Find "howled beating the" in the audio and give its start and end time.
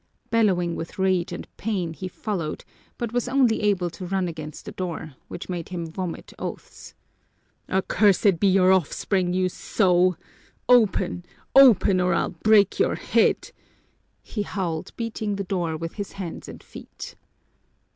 14.41-15.43